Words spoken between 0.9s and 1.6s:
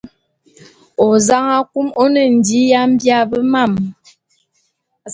Ozang